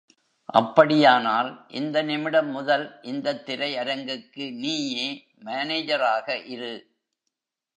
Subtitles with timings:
[0.49, 1.65] அப்படியானால்,
[1.69, 5.07] இந்த நிமிடம் முதல், இந்தத் திரை அரங்குக்கு நீயே
[5.45, 6.73] மானேஜராக இரு.